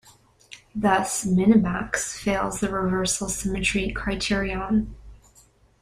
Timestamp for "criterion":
3.91-4.95